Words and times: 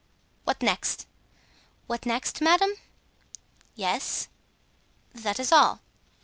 "What 0.45 0.63
next?" 0.63 1.05
"What 1.85 2.07
next, 2.07 2.41
madame?" 2.41 2.73
"Yes." 3.75 4.29
"That 5.13 5.39
is 5.39 5.51
all." 5.51 5.81